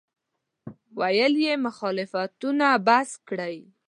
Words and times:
ویې 0.99 1.27
ویل: 1.37 1.61
مخالفتونه 1.67 2.65
بس 2.87 3.09
کړئ. 3.27 3.57